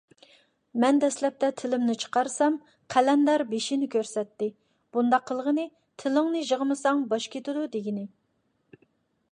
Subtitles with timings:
[0.83, 2.57] مەن دەسلەپتە تىلىمنى چىقارسام،
[2.95, 4.49] قەلەندەر بېشىنى كۆرسەتتى.
[4.97, 5.69] بۇنداق قىلغىنى
[6.05, 8.09] «تىلىڭنى يىغمىساڭ، باش كېتىدۇ» دېگىنى.